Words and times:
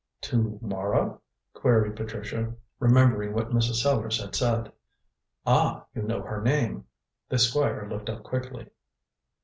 "To 0.21 0.57
Mara?" 0.63 1.19
queried 1.53 1.95
Patricia, 1.95 2.55
remembering 2.79 3.33
what 3.33 3.51
Mrs. 3.51 3.83
Sellars 3.83 4.19
had 4.19 4.33
said. 4.33 4.71
"Ah! 5.45 5.85
you 5.93 6.01
know 6.01 6.23
her 6.23 6.41
name." 6.41 6.85
The 7.29 7.37
Squire 7.37 7.87
looked 7.87 8.09
up 8.09 8.23
quickly. 8.23 8.71